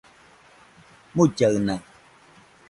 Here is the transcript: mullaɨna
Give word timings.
mullaɨna 1.15 1.75